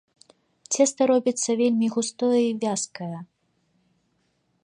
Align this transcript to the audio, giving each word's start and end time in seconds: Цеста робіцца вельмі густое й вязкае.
Цеста 0.75 1.01
робіцца 1.11 1.49
вельмі 1.61 1.87
густое 1.97 2.39
й 2.47 2.51
вязкае. 2.65 3.13